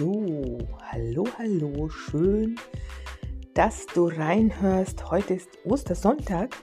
[0.00, 0.56] So,
[0.90, 2.56] hallo, hallo, schön,
[3.52, 5.10] dass du reinhörst.
[5.10, 6.56] Heute ist Ostersonntag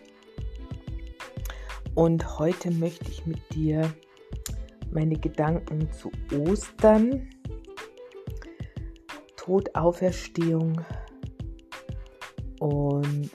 [1.94, 3.94] und heute möchte ich mit dir
[4.90, 6.10] meine Gedanken zu
[6.50, 7.30] Ostern,
[9.36, 10.82] Todauferstehung
[12.60, 13.30] und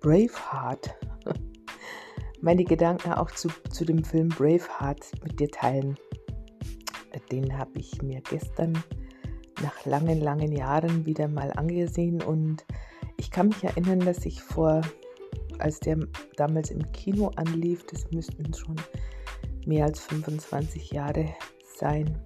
[0.00, 0.96] Braveheart,
[2.40, 5.96] meine Gedanken auch zu, zu dem Film Braveheart mit dir teilen.
[7.30, 8.82] Den habe ich mir gestern
[9.62, 12.64] nach langen, langen Jahren wieder mal angesehen und
[13.16, 14.80] ich kann mich erinnern, dass ich vor,
[15.58, 15.98] als der
[16.36, 18.76] damals im Kino anlief, das müssten schon
[19.66, 21.28] mehr als 25 Jahre
[21.78, 22.18] sein,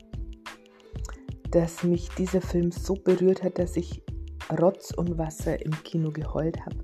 [1.50, 4.02] dass mich dieser Film so berührt hat, dass ich
[4.60, 6.76] Rotz und Wasser im Kino geheult habe.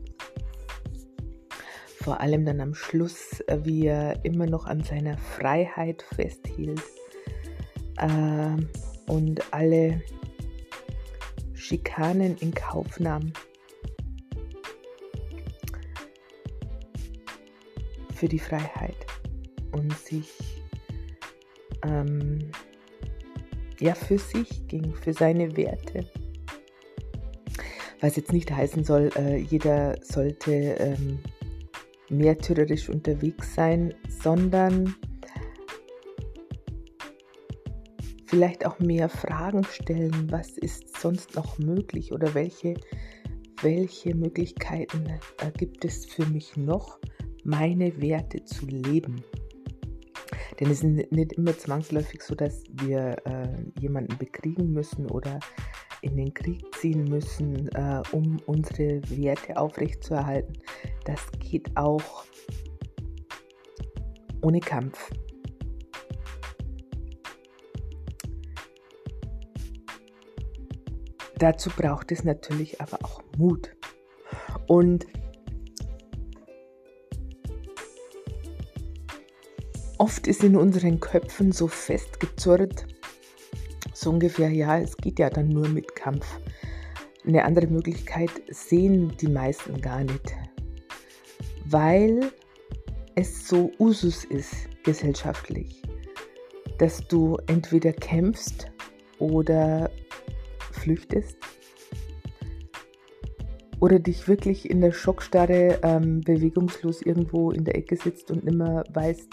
[2.00, 6.82] Vor allem dann am Schluss, wie er immer noch an seiner Freiheit festhielt
[7.96, 10.00] äh, und alle
[11.58, 13.32] Schikanen in Kauf nahm.
[18.14, 18.96] Für die Freiheit
[19.72, 20.30] und sich
[21.84, 22.50] ähm,
[23.80, 26.06] ja für sich ging, für seine Werte.
[28.00, 31.18] Was jetzt nicht heißen soll, äh, jeder sollte ähm,
[32.08, 34.94] märtyrerisch unterwegs sein, sondern
[38.28, 42.74] vielleicht auch mehr Fragen stellen, was ist sonst noch möglich oder welche,
[43.62, 45.06] welche Möglichkeiten
[45.40, 46.98] äh, gibt es für mich noch,
[47.44, 49.24] meine Werte zu leben.
[50.60, 55.38] Denn es ist nicht immer zwangsläufig so, dass wir äh, jemanden bekriegen müssen oder
[56.02, 60.52] in den Krieg ziehen müssen, äh, um unsere Werte aufrechtzuerhalten.
[61.04, 62.24] Das geht auch
[64.42, 65.10] ohne Kampf.
[71.38, 73.70] Dazu braucht es natürlich aber auch Mut.
[74.66, 75.06] Und
[79.98, 82.86] oft ist in unseren Köpfen so festgezurrt,
[83.94, 86.26] so ungefähr, ja, es geht ja dann nur mit Kampf.
[87.24, 90.34] Eine andere Möglichkeit sehen die meisten gar nicht,
[91.66, 92.32] weil
[93.14, 95.82] es so Usus ist gesellschaftlich,
[96.78, 98.66] dass du entweder kämpfst
[99.18, 99.90] oder
[100.88, 101.36] flüchtest
[103.78, 108.84] oder dich wirklich in der Schockstarre ähm, bewegungslos irgendwo in der Ecke sitzt und nimmer
[108.92, 109.28] weißt,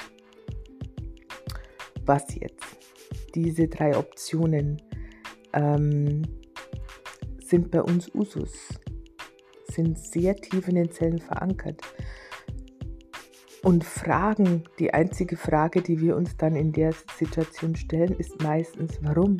[2.05, 2.77] was jetzt.
[3.33, 4.81] Diese drei Optionen
[5.53, 6.23] ähm,
[7.39, 8.53] sind bei uns Usus,
[9.71, 11.81] sind sehr tief in den Zellen verankert.
[13.63, 18.99] Und Fragen, die einzige Frage, die wir uns dann in der Situation stellen, ist meistens,
[19.01, 19.37] warum?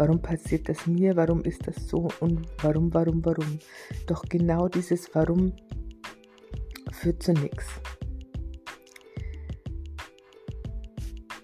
[0.00, 1.14] Warum passiert das mir?
[1.14, 2.08] Warum ist das so?
[2.20, 3.58] Und warum, warum, warum?
[4.06, 5.52] Doch genau dieses Warum
[6.90, 7.66] führt zu nichts.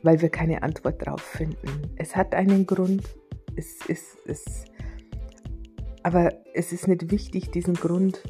[0.02, 1.82] Weil wir keine Antwort drauf finden.
[1.96, 3.02] Es hat einen Grund.
[3.56, 4.64] Es ist, es,
[6.02, 8.22] aber es ist nicht wichtig, diesen Grund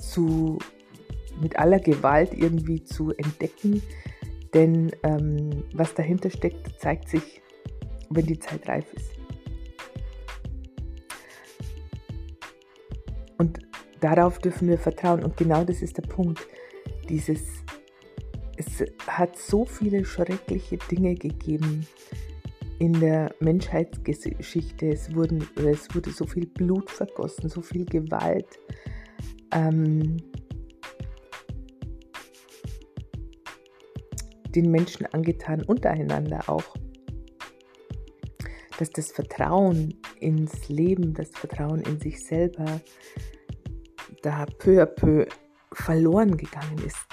[0.00, 0.60] zu,
[1.42, 3.82] mit aller Gewalt irgendwie zu entdecken,
[4.54, 7.42] denn ähm, was dahinter steckt, zeigt sich
[8.10, 9.10] wenn die Zeit reif ist.
[13.38, 13.60] Und
[14.00, 15.22] darauf dürfen wir vertrauen.
[15.22, 16.46] Und genau das ist der Punkt.
[17.08, 17.64] Dieses,
[18.56, 21.86] es hat so viele schreckliche Dinge gegeben
[22.78, 24.88] in der Menschheitsgeschichte.
[24.88, 28.58] Es, wurden, es wurde so viel Blut vergossen, so viel Gewalt.
[29.52, 30.18] Ähm,
[34.54, 36.64] den Menschen angetan, untereinander auch
[38.78, 42.80] dass das Vertrauen ins Leben, das Vertrauen in sich selber
[44.22, 45.26] da peu à peu
[45.72, 47.06] verloren gegangen ist.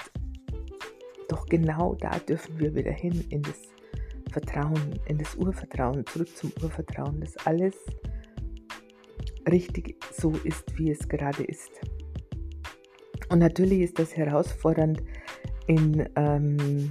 [1.28, 3.60] Doch genau da dürfen wir wieder hin, in das
[4.32, 7.74] Vertrauen, in das Urvertrauen, zurück zum Urvertrauen, dass alles
[9.50, 11.70] richtig so ist, wie es gerade ist.
[13.28, 15.02] Und natürlich ist das herausfordernd
[15.66, 16.90] in ähm,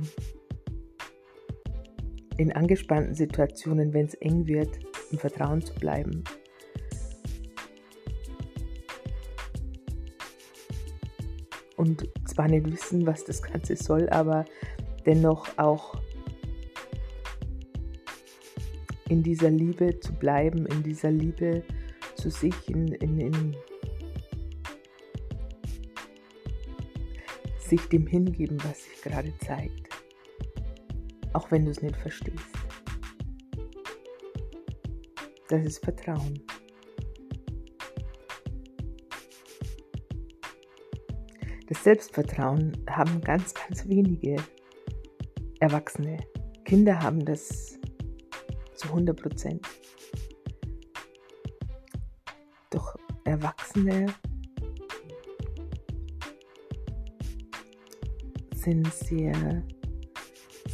[2.37, 4.79] in angespannten Situationen, wenn es eng wird,
[5.11, 6.23] im Vertrauen zu bleiben.
[11.77, 14.45] Und zwar nicht wissen, was das Ganze soll, aber
[15.05, 16.01] dennoch auch
[19.09, 21.63] in dieser Liebe zu bleiben, in dieser Liebe
[22.15, 23.55] zu sich, in, in, in
[27.59, 29.94] sich dem hingeben, was sich gerade zeigt
[31.35, 32.45] auch wenn du es nicht verstehst.
[35.49, 36.41] Das ist Vertrauen.
[41.67, 44.37] Das Selbstvertrauen haben ganz, ganz wenige
[45.59, 46.17] Erwachsene.
[46.63, 47.79] Kinder haben das
[48.75, 49.67] zu 100 Prozent.
[52.69, 54.07] Doch Erwachsene
[58.53, 59.63] sind sehr,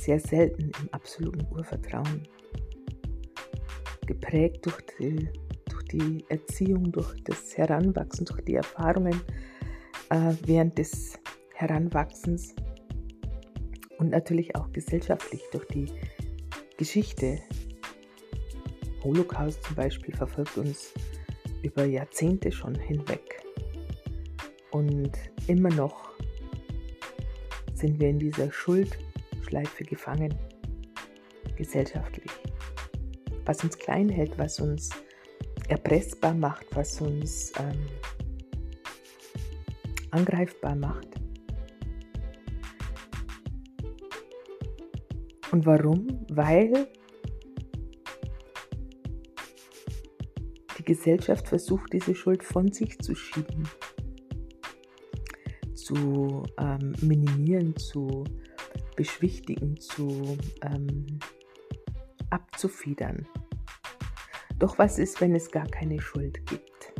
[0.01, 2.27] sehr selten im absoluten Urvertrauen.
[4.07, 5.29] Geprägt durch die,
[5.69, 9.21] durch die Erziehung, durch das Heranwachsen, durch die Erfahrungen
[10.09, 11.19] äh, während des
[11.53, 12.55] Heranwachsens
[13.99, 15.85] und natürlich auch gesellschaftlich durch die
[16.77, 17.39] Geschichte.
[19.03, 20.93] Holocaust zum Beispiel verfolgt uns
[21.61, 23.43] über Jahrzehnte schon hinweg.
[24.71, 25.11] Und
[25.47, 26.11] immer noch
[27.75, 28.51] sind wir in dieser
[29.41, 30.33] Schuldschleife gefangen,
[31.57, 32.31] gesellschaftlich.
[33.45, 34.89] Was uns klein hält, was uns
[35.67, 37.87] erpressbar macht, was uns ähm,
[40.11, 41.07] angreifbar macht.
[45.51, 46.25] Und warum?
[46.29, 46.87] Weil
[50.77, 53.67] die Gesellschaft versucht, diese Schuld von sich zu schieben,
[55.73, 58.23] zu ähm, minimieren, zu
[59.01, 61.07] beschwichtigen, zu ähm,
[62.29, 63.25] abzufedern.
[64.59, 66.93] Doch was ist, wenn es gar keine Schuld gibt?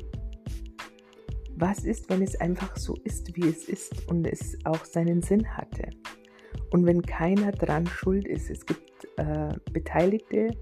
[1.57, 5.47] Was ist, wenn es einfach so ist, wie es ist und es auch seinen Sinn
[5.55, 5.91] hatte?
[6.71, 10.57] Und wenn keiner dran schuld ist, es gibt äh, Beteiligte,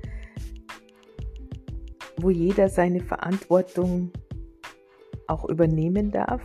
[2.18, 4.12] wo jeder seine Verantwortung
[5.28, 6.42] auch übernehmen darf.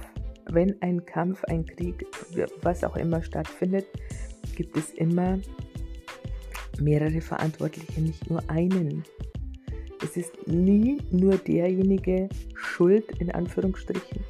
[0.46, 2.06] Wenn ein Kampf, ein Krieg,
[2.62, 3.86] was auch immer stattfindet,
[4.54, 5.38] gibt es immer
[6.80, 9.04] mehrere Verantwortliche, nicht nur einen.
[10.02, 14.22] Es ist nie nur derjenige schuld, in Anführungsstrichen,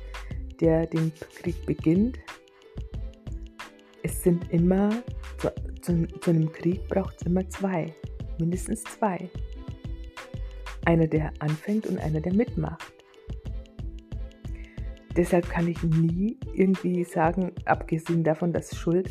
[0.61, 2.19] der den Krieg beginnt.
[4.03, 4.91] Es sind immer,
[5.39, 7.93] zu, zu, zu einem Krieg braucht es immer zwei,
[8.39, 9.29] mindestens zwei.
[10.85, 12.93] Einer, der anfängt und einer, der mitmacht.
[15.17, 19.09] Deshalb kann ich nie irgendwie sagen, abgesehen davon, dass Schuld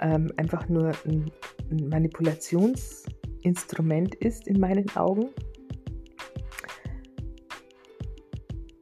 [0.00, 1.30] ähm, einfach nur ein,
[1.70, 5.30] ein Manipulationsinstrument ist in meinen Augen.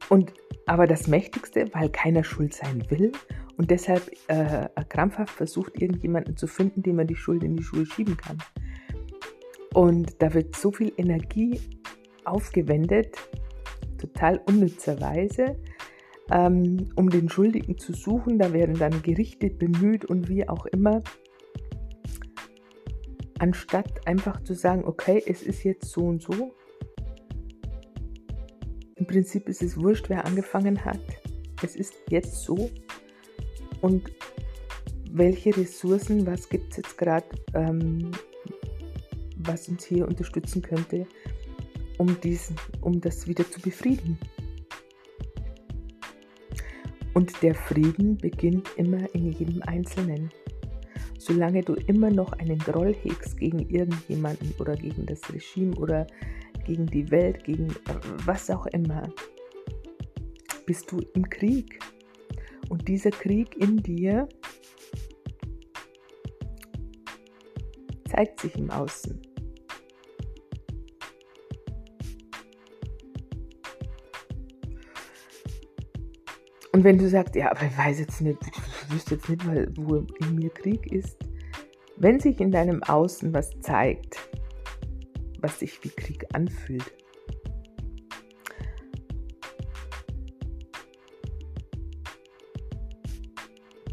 [0.09, 0.33] Und
[0.65, 3.11] aber das Mächtigste, weil keiner schuld sein will
[3.57, 7.85] und deshalb äh, krampfhaft versucht, irgendjemanden zu finden, dem man die Schuld in die Schuhe
[7.85, 8.37] schieben kann.
[9.73, 11.59] Und da wird so viel Energie
[12.25, 13.17] aufgewendet,
[13.97, 15.57] total unnützerweise,
[16.31, 18.39] ähm, um den Schuldigen zu suchen.
[18.39, 21.01] Da werden dann Gerichte bemüht und wie auch immer.
[23.39, 26.53] Anstatt einfach zu sagen, okay, es ist jetzt so und so,
[28.97, 30.99] im Prinzip ist es wurscht, wer angefangen hat.
[31.63, 32.69] Es ist jetzt so.
[33.81, 34.11] Und
[35.11, 38.11] welche Ressourcen, was gibt es jetzt gerade, ähm,
[39.37, 41.05] was uns hier unterstützen könnte,
[41.99, 44.17] um, diesen, um das wieder zu befrieden.
[47.17, 50.29] Und der Frieden beginnt immer in jedem Einzelnen.
[51.17, 56.05] Solange du immer noch einen Groll hegst gegen irgendjemanden oder gegen das Regime oder
[56.67, 57.73] gegen die Welt, gegen
[58.27, 59.11] was auch immer,
[60.67, 61.79] bist du im Krieg.
[62.69, 64.29] Und dieser Krieg in dir
[68.11, 69.26] zeigt sich im Außen.
[76.77, 79.43] Und wenn du sagst, ja, aber ich weiß jetzt nicht, ich wüsste jetzt nicht,
[79.79, 81.17] wo in mir Krieg ist,
[81.95, 84.29] wenn sich in deinem Außen was zeigt,
[85.39, 86.93] was sich wie Krieg anfühlt.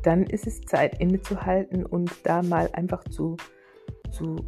[0.02, 3.38] Dann ist es Zeit, innezuhalten und da mal einfach zu,
[4.10, 4.44] zu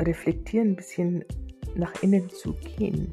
[0.00, 1.24] reflektieren, ein bisschen
[1.76, 3.12] nach innen zu gehen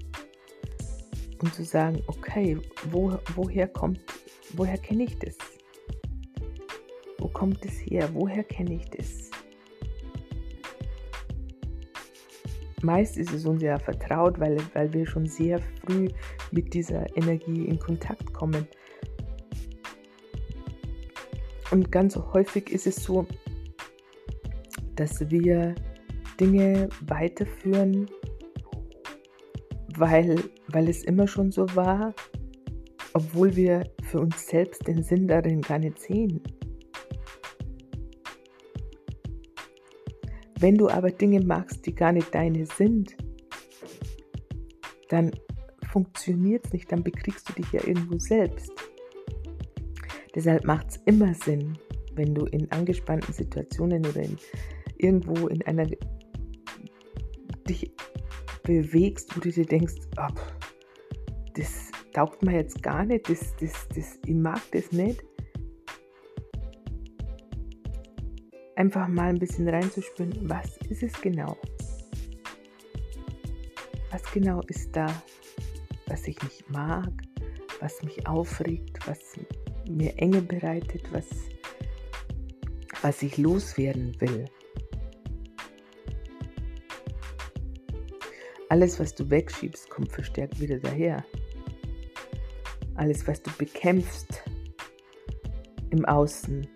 [1.39, 2.57] und zu sagen, okay,
[2.89, 3.99] wo, woher kommt,
[4.53, 5.37] woher kenne ich das?
[7.19, 8.09] Wo kommt es her?
[8.13, 9.31] Woher kenne ich das?
[12.83, 16.09] meist ist es uns ja vertraut, weil, weil wir schon sehr früh
[16.51, 18.67] mit dieser Energie in Kontakt kommen.
[21.71, 23.25] Und ganz häufig ist es so,
[24.95, 25.73] dass wir
[26.39, 28.07] Dinge weiterführen,
[29.97, 30.35] weil,
[30.67, 32.13] weil es immer schon so war,
[33.13, 36.41] obwohl wir für uns selbst den Sinn darin gar nicht sehen.
[40.59, 43.17] Wenn du aber Dinge magst, die gar nicht deine sind,
[45.09, 45.31] dann
[45.91, 48.71] funktioniert es nicht, dann bekriegst du dich ja irgendwo selbst.
[50.33, 51.77] Deshalb macht es immer Sinn,
[52.15, 54.37] wenn du in angespannten Situationen oder in,
[54.97, 55.85] irgendwo in einer
[57.67, 57.91] dich
[58.63, 60.33] bewegst, wo du dir denkst, oh,
[61.55, 65.23] das taugt mir jetzt gar nicht, das, das, das, ich mag das nicht.
[68.75, 71.57] Einfach mal ein bisschen reinzuspüren, was ist es genau?
[74.11, 75.07] Was genau ist da,
[76.07, 77.11] was ich nicht mag,
[77.79, 79.35] was mich aufregt, was
[79.89, 81.27] mir Enge bereitet, was,
[83.01, 84.45] was ich loswerden will?
[88.69, 91.23] Alles, was du wegschiebst, kommt verstärkt wieder daher.
[92.95, 94.43] Alles, was du bekämpfst
[95.89, 96.67] im Außen,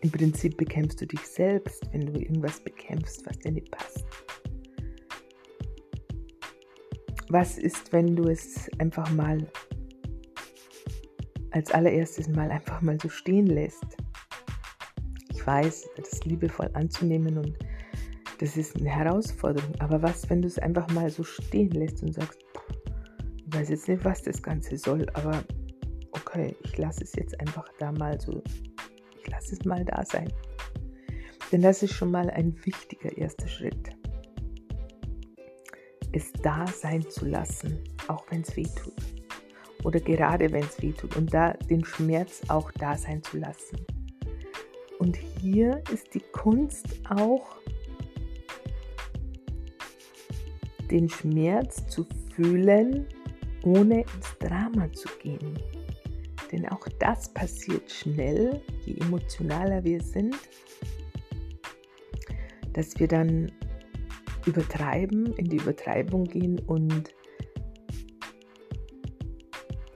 [0.00, 4.06] Im Prinzip bekämpfst du dich selbst, wenn du irgendwas bekämpfst, was dir nicht passt.
[7.28, 9.46] Was ist, wenn du es einfach mal
[11.50, 13.84] als allererstes mal einfach mal so stehen lässt?
[15.30, 17.58] Ich weiß, das liebevoll anzunehmen und
[18.38, 19.74] das ist eine Herausforderung.
[19.80, 22.38] Aber was, wenn du es einfach mal so stehen lässt und sagst,
[23.46, 25.42] ich weiß jetzt nicht, was das Ganze soll, aber
[26.12, 28.42] okay, ich lasse es jetzt einfach da mal so
[29.30, 30.32] lass es mal da sein.
[31.50, 33.90] Denn das ist schon mal ein wichtiger erster Schritt.
[36.12, 37.78] Es da sein zu lassen,
[38.08, 38.94] auch wenn es weh tut.
[39.84, 41.16] Oder gerade wenn es weh tut.
[41.16, 43.78] Und da den Schmerz auch da sein zu lassen.
[44.98, 47.56] Und hier ist die Kunst auch,
[50.90, 53.06] den Schmerz zu fühlen,
[53.64, 55.58] ohne ins Drama zu gehen.
[56.50, 60.36] Denn auch das passiert schnell, je emotionaler wir sind,
[62.72, 63.52] dass wir dann
[64.46, 67.14] übertreiben, in die Übertreibung gehen und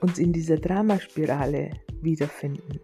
[0.01, 1.71] uns in dieser Dramaspirale
[2.01, 2.79] wiederfinden.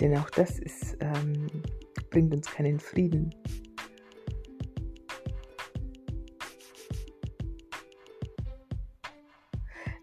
[0.00, 1.46] Denn auch das ist, ähm,
[2.10, 3.34] bringt uns keinen Frieden.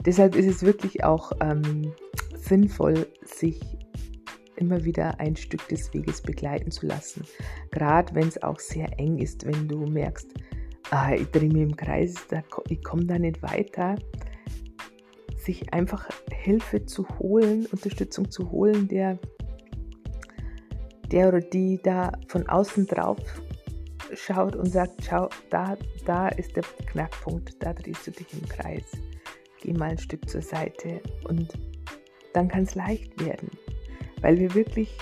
[0.06, 1.94] Deshalb ist es wirklich auch ähm,
[2.36, 3.60] sinnvoll, sich
[4.56, 7.24] immer wieder ein Stück des Weges begleiten zu lassen.
[7.72, 10.34] Gerade wenn es auch sehr eng ist, wenn du merkst,
[10.92, 13.96] ah, ich drehe mich im Kreis, da, ich komme da nicht weiter.
[15.36, 19.18] Sich einfach Hilfe zu holen, Unterstützung zu holen, der,
[21.12, 23.18] der oder die da von außen drauf
[24.14, 28.86] schaut und sagt, schau, da, da ist der Knackpunkt, da drehst du dich im Kreis
[29.62, 31.54] geh mal ein Stück zur Seite und
[32.34, 33.50] dann kann es leicht werden,
[34.22, 34.98] weil wir wirklich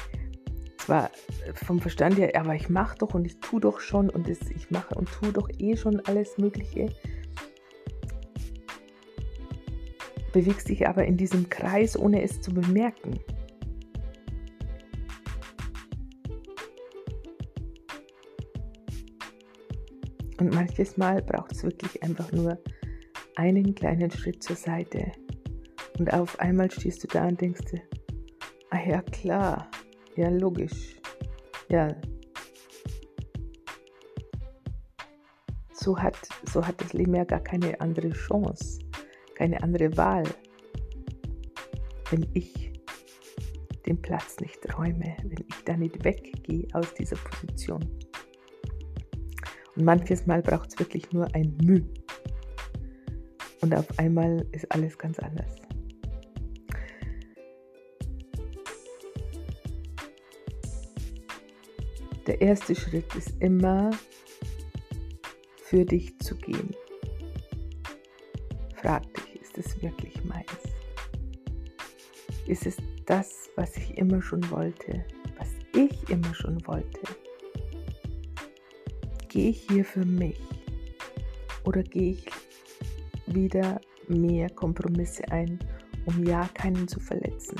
[0.77, 1.11] zwar
[1.53, 4.71] vom Verstand her, aber ich mache doch und ich tue doch schon und das, ich
[4.71, 6.89] mache und tue doch eh schon alles Mögliche,
[10.31, 13.19] bewegst dich aber in diesem Kreis, ohne es zu bemerken.
[20.39, 22.59] Und manches Mal braucht es wirklich einfach nur
[23.37, 25.11] einen kleinen Schritt zur Seite
[25.99, 27.81] und auf einmal stehst du da und denkst dir,
[28.71, 29.69] ah ja klar,
[30.15, 30.95] ja logisch,
[31.69, 31.95] ja.
[35.71, 36.17] So hat,
[36.51, 38.79] so hat das Leben ja gar keine andere Chance,
[39.35, 40.23] keine andere Wahl,
[42.09, 42.73] wenn ich
[43.85, 47.87] den Platz nicht räume, wenn ich da nicht weggehe aus dieser Position.
[49.75, 51.87] Und manches Mal braucht es wirklich nur ein Mühe
[53.61, 55.55] und auf einmal ist alles ganz anders.
[62.27, 63.91] Der erste Schritt ist immer
[65.63, 66.75] für dich zu gehen.
[68.75, 70.45] Frag dich, ist es wirklich meins?
[72.45, 75.05] Ist es das, was ich immer schon wollte,
[75.37, 76.99] was ich immer schon wollte?
[79.29, 80.39] Gehe ich hier für mich
[81.63, 82.25] oder gehe ich
[83.33, 85.59] wieder mehr Kompromisse ein,
[86.05, 87.57] um ja keinen zu verletzen.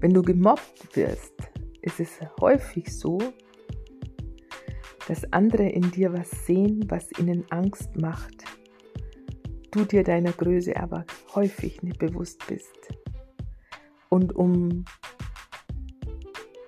[0.00, 1.34] Wenn du gemobbt wirst,
[1.82, 3.18] ist es häufig so,
[5.08, 8.44] dass andere in dir was sehen, was ihnen Angst macht,
[9.70, 11.04] du dir deiner Größe aber
[11.34, 12.76] häufig nicht bewusst bist.
[14.08, 14.84] Und um,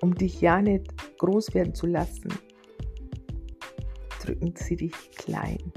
[0.00, 2.28] um dich ja nicht groß werden zu lassen,
[4.42, 5.72] drücken sie dich klein.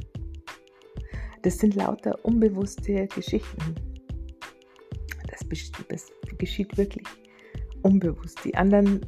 [1.43, 3.75] Das sind lauter unbewusste Geschichten.
[5.27, 7.05] Das, geschieht wirklich
[7.83, 8.39] unbewusst.
[8.43, 9.05] Die anderen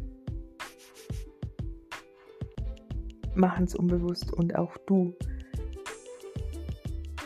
[3.33, 5.15] machen es unbewusst und auch du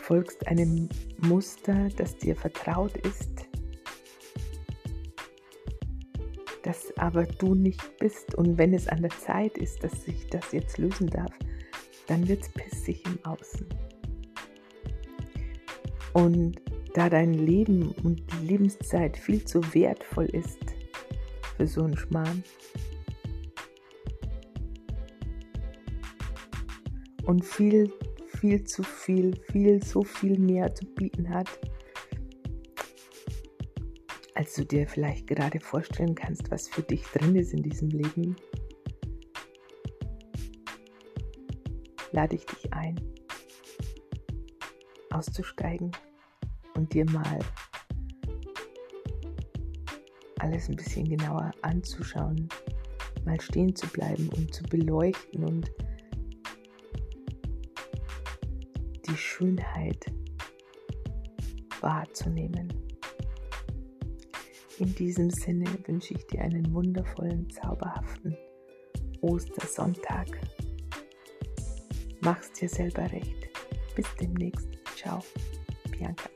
[0.02, 3.48] folgst einem Muster, das dir vertraut ist,
[6.64, 8.36] das aber du nicht bist.
[8.36, 11.32] Und wenn es an der Zeit ist, dass sich das jetzt lösen darf,
[12.08, 13.68] dann wird es pissig im Außen.
[16.14, 16.62] Und
[16.94, 20.60] da dein Leben und die Lebenszeit viel zu wertvoll ist
[21.56, 22.44] für so einen Schmarrn
[27.24, 27.92] und viel,
[28.28, 31.48] viel zu viel, viel, so viel mehr zu bieten hat,
[34.36, 38.36] als du dir vielleicht gerade vorstellen kannst, was für dich drin ist in diesem Leben,
[42.12, 43.00] lade ich dich ein,
[45.12, 45.92] auszusteigen
[46.76, 47.40] und dir mal
[50.40, 52.50] alles ein bisschen genauer anzuschauen,
[53.26, 55.72] mal stehen zu bleiben und zu beleuchten und
[59.08, 60.06] die Schönheit
[61.82, 62.74] wahrzunehmen.
[64.80, 68.36] In diesem Sinne wünsche ich dir einen wundervollen, zauberhaften
[69.22, 70.28] Ostersonntag.
[72.22, 73.50] Mach's dir selber recht.
[73.96, 74.68] Bis demnächst.
[74.96, 75.24] Ciao,
[75.92, 76.31] Bianca.